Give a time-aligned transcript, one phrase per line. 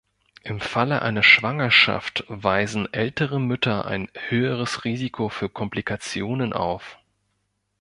[0.41, 6.97] Im Falle einer Schwangerschaft weisen ältere Mütter ein höheres Risiko für Komplikationen auf.